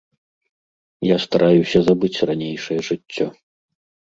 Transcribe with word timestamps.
Я 1.07 1.17
стараюся 1.25 1.77
забыць 1.89 2.23
ранейшае 2.31 2.79
жыццё. 2.89 3.27